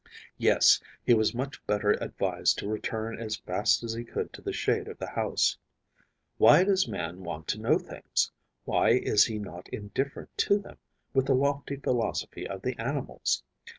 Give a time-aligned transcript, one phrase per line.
[0.39, 4.51] Yes, he was much better advised to return as fast as he could to the
[4.51, 5.59] shade of the house.
[6.39, 8.31] Why does man want to know things?
[8.65, 10.77] Why is he not indifferent to them,
[11.13, 13.43] with the lofty philosophy of the animals?